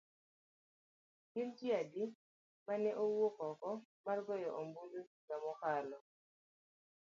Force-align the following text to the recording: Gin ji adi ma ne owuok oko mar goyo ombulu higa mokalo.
Gin 1.31 1.49
ji 1.57 1.67
adi 1.79 2.03
ma 2.65 2.73
ne 2.83 2.91
owuok 3.03 3.37
oko 3.49 3.71
mar 4.05 4.17
goyo 4.27 4.49
ombulu 4.61 4.99
higa 5.09 5.35
mokalo. 5.43 5.97